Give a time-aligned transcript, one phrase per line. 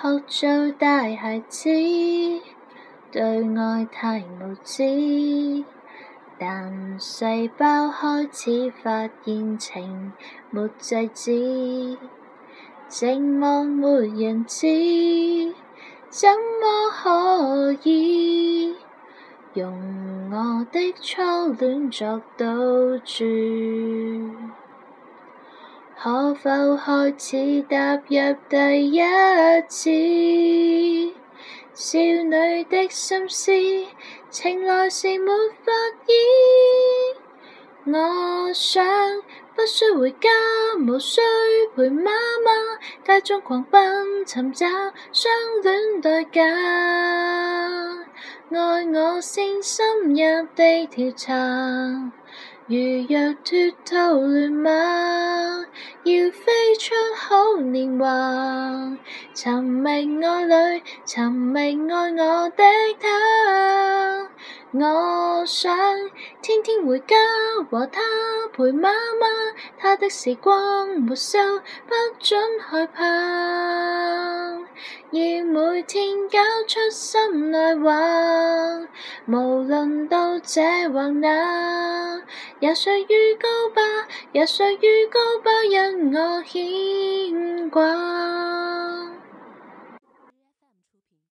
[0.00, 1.68] 学做大孩子，
[3.10, 5.64] 对爱太无知。
[6.38, 10.12] 但细胞开始发现情
[10.50, 11.98] 没制止，
[12.88, 15.52] 寂寞没人知，
[16.08, 18.76] 怎么可以
[19.54, 21.20] 用我的初
[21.58, 23.24] 恋作赌注？
[26.00, 29.02] 可否開始踏入第一
[29.66, 31.18] 次？
[31.74, 33.50] 少女的心思，
[34.30, 35.32] 情來時沒
[35.64, 35.72] 法
[36.06, 37.90] 医。
[37.90, 38.80] 我想
[39.56, 40.28] 不需回家，
[40.78, 41.20] 無需
[41.74, 42.04] 陪媽媽，
[43.04, 44.68] 街中狂奔，尋找
[45.10, 45.32] 相
[45.64, 48.06] 戀代價。
[48.50, 52.12] 愛我先深入地調查，
[52.68, 52.76] 如
[53.08, 55.66] 若脱逃亂碼。
[56.04, 58.06] 要飞出好年华，
[59.34, 61.60] 寻觅爱侣，寻觅
[61.92, 62.62] 爱我的
[63.00, 64.28] 他。
[64.70, 65.76] 我想
[66.40, 67.16] 天天回家
[67.68, 68.00] 和他
[68.52, 69.26] 陪妈妈，
[69.76, 71.38] 他的时光没收，
[71.88, 73.02] 不准害怕。
[75.10, 77.90] 要每天交出心内话，
[79.26, 82.20] 无论到这或那，
[82.60, 83.80] 也常预告吧，
[84.32, 85.50] 也常预告吧。
[86.44, 88.17] 星光。